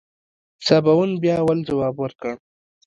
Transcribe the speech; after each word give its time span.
سباوون 0.67 1.11
بيا 1.21 1.35
اول 1.41 1.59
ځواب 1.69 1.95
ورکړ. 1.99 2.33